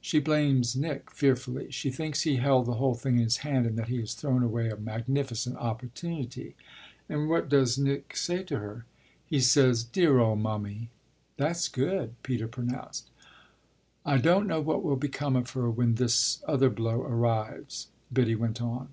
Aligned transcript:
She 0.00 0.20
blames 0.20 0.76
Nick 0.76 1.10
fearfully. 1.10 1.72
She 1.72 1.90
thinks 1.90 2.20
he 2.22 2.36
held 2.36 2.66
the 2.66 2.74
whole 2.74 2.94
thing 2.94 3.16
in 3.18 3.24
his 3.24 3.38
hand 3.38 3.66
and 3.66 3.76
that 3.76 3.88
he 3.88 3.98
has 3.98 4.14
thrown 4.14 4.44
away 4.44 4.68
a 4.70 4.76
magnificent 4.76 5.56
opportunity." 5.56 6.54
"And 7.08 7.28
what 7.28 7.48
does 7.48 7.76
Nick 7.78 8.16
say 8.16 8.44
to 8.44 8.60
her?" 8.60 8.84
"He 9.26 9.40
says, 9.40 9.82
'Dear 9.82 10.20
old 10.20 10.38
mummy!'" 10.38 10.90
"That's 11.36 11.66
good," 11.66 12.14
Peter 12.22 12.46
pronounced. 12.46 13.10
"I 14.06 14.18
don't 14.18 14.46
know 14.46 14.60
what 14.60 14.84
will 14.84 14.94
become 14.94 15.34
of 15.34 15.50
her 15.50 15.68
when 15.68 15.96
this 15.96 16.44
other 16.46 16.70
blow 16.70 17.00
arrives," 17.02 17.88
Biddy 18.12 18.36
went 18.36 18.62
on. 18.62 18.80